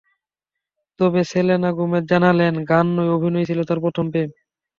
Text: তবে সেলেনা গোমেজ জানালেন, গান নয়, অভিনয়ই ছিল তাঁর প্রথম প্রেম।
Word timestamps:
তবে 0.99 1.21
সেলেনা 1.23 1.69
গোমেজ 1.77 2.03
জানালেন, 2.11 2.55
গান 2.69 2.85
নয়, 2.95 3.11
অভিনয়ই 3.17 3.47
ছিল 3.49 3.59
তাঁর 3.67 3.79
প্রথম 3.85 4.05
প্রেম। 4.11 4.29